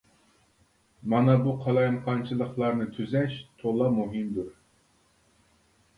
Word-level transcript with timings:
مانا 1.13 1.35
بۇ 1.43 1.53
قالايمىقانچىلىقلارنى 1.65 2.89
تۈزەش 2.97 3.39
تولا 3.61 3.93
مۇھىمدۇر. 3.99 4.53